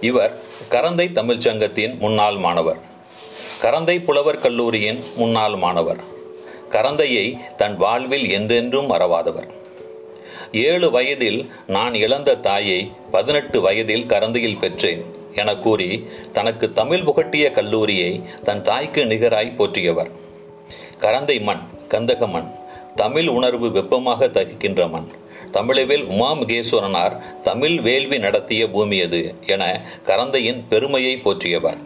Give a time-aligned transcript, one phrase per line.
[0.00, 0.38] இவர்
[0.70, 2.76] கரந்தை தமிழ்ச் சங்கத்தின் முன்னாள் மாணவர்.
[3.62, 6.00] கரந்தை புலவர் கல்லூரியின் முன்னாள் மாணவர்.
[6.70, 9.48] கரந்தையை தன் வாழ்வில் என்றென்றும் மறவாதவர்.
[10.52, 18.22] ஏழு வயதில் நான் இழந்த தாயை பதினெட்டு வயதில் கரந்தையில் பெற்றேன் என கூறி தனக்கு தமிழ் புகட்டிய கல்லூரியை
[18.44, 20.10] தன் தாய்க்கு நிகராய் போற்றியவர்.
[21.00, 22.50] கரந்தை மண் கந்தக மண்
[22.96, 25.08] தமிழ் உணர்வு வெப்பமாக தகிக்கின்ற மண்.
[25.50, 31.76] தமிழில் உமாமுகேஸ்வரனார் தமிழ் வேள்வி நடத்திய பூமி அது என கரந்தையின் பெருமையை போற்றியவர்.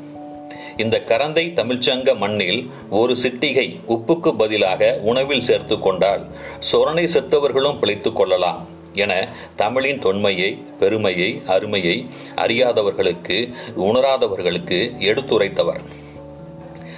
[0.76, 6.26] இந்த கரந்தை தமிழ்ச்சங்க மண்ணில் ஒரு சிட்டிகை உப்புக்கு பதிலாக உணவில் சேர்த்து கொண்டால்
[6.72, 15.80] சொரணை செத்தவர்களும் பிழைத்துக் கொள்ளலாம் என தமிழின் தொன்மையை பெருமையை அருமையை அறியாதவர்களுக்கு உணராதவர்களுக்கு எடுத்துரைத்தவர்.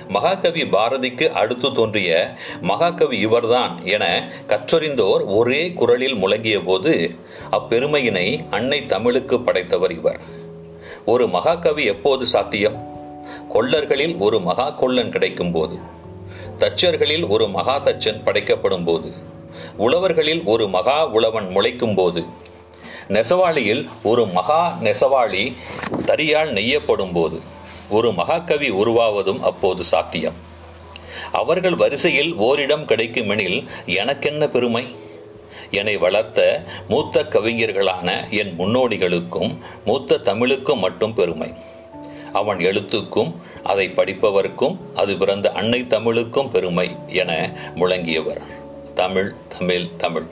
[0.09, 7.15] மகாகவி பாரதிக்கு அடுத்து தோன்றிய மகாகவி இவர்தான் என கற்றறிந்தோர் ஒரே குரலில் முழங்கிய போது
[7.51, 10.21] அப்பெருமையினை அன்னை தமிழுக்கு படைத்தவர் இவர்.
[11.05, 12.79] ஒரு மகாகவி எப்போது சாத்தியம்?
[13.49, 15.79] கொள்ளர்களில் ஒரு மகா கொள்ளன் கிடைக்கும் போது
[16.59, 19.13] தச்சர்களில் ஒரு மகா தச்சன் படைக்கப்படும் போது
[19.79, 22.25] உழவர்களில் ஒரு மகா உழவன் முளைக்கும் போது
[23.09, 25.53] நெசவாளியில் ஒரு மகா நெசவாளி
[26.07, 27.41] தரியால் நெய்யப்படும் போது
[27.91, 30.35] ஒரு மகாகவி உருவாவதும் அப்போது சாத்தியம்.
[31.33, 34.87] அவர்கள் வரிசையில் ஓரிடம் கிடைக்குமெனில் எனக்கென்ன பெருமை?
[35.71, 41.53] என்னை வளர்த்த மூத்த கவிஞர்களான என் முன்னோடிகளுக்கும் மூத்த தமிழுக்கும் மட்டும் பெருமை.
[42.33, 48.41] அவன் எழுத்துக்கும் அதை படிப்பவர்க்கும் அது பிறந்த அன்னை தமிழுக்கும் பெருமை என முழங்கியவர்.
[48.95, 50.27] தமிழ் தமிழ் தமிழ்.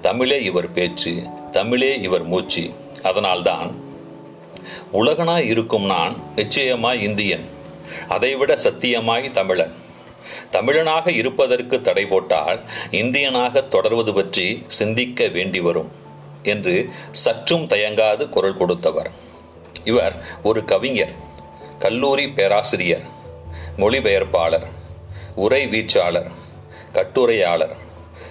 [0.00, 2.70] தமிழே இவர் பேச்சு தமிழே இவர் மூச்சு.
[3.02, 3.83] அதனால்தான்
[4.92, 7.44] உலகனாய் இருக்கும் நான் நிச்சயமாய் இந்தியன்
[8.08, 9.74] அதைவிட சத்தியமாய் தமிழன்.
[10.52, 15.90] தமிழனாக இருப்பதற்கு தடை போட்டால் இந்தியனாக தொடர்வது பற்றி சிந்திக்க வேண்டி வரும்
[16.42, 19.10] என்று சற்றும் தயங்காது குரல் கொடுத்தவர்.
[19.84, 21.14] இவர் ஒரு கவிஞர்
[21.78, 23.04] கல்லூரி பேராசிரியர்
[23.76, 24.66] மொழிபெயர்ப்பாளர்
[25.34, 26.30] உரை வீச்சாளர்
[26.92, 27.74] கட்டுரையாளர்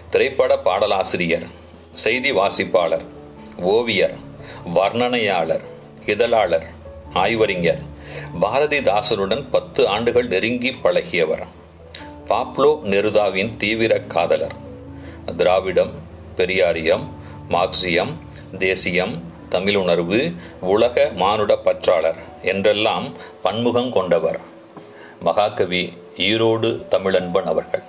[0.09, 1.45] திரைப்பட பாடலாசிரியர்
[1.93, 3.05] செய்தி வாசிப்பாளர்
[3.61, 4.15] ஓவியர்
[4.73, 5.65] வர்ணனையாளர்
[6.05, 6.65] இதழாளர்
[7.13, 7.81] ஆய்வறிஞர்
[8.41, 11.47] பாரதிதாசனுடன் பத்து ஆண்டுகள் நெருங்கி பழகியவர்.
[12.27, 14.53] பாப்லோ நெருதாவின் தீவிர காதலர்.
[15.37, 15.91] திராவிடம்
[16.37, 17.07] பெரியாரியம்
[17.49, 18.13] மார்க்சியம்
[18.57, 24.39] தேசியம் தமிழுணர்வு உலக மானுட பற்றாளர் என்றெல்லாம் பன்முகம் கொண்டவர்.
[25.19, 27.83] மகாகவி ஈரோடு தமிழன்பன் அவர்கள்.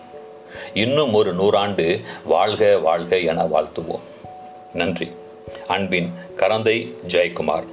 [0.75, 4.01] இன்னும் ஒரு நூறாண்டு வாழ்க வாழ்க என வாழ்த்துவோம்.
[4.73, 5.11] நன்றி.
[5.67, 7.67] அன்பின் கரந்தை ஜெயக்குமார்.